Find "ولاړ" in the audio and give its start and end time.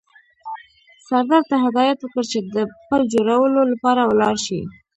4.05-4.35